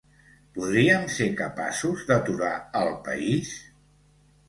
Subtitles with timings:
[0.55, 2.51] Podríem ser capaços d’aturar
[2.83, 3.57] el país?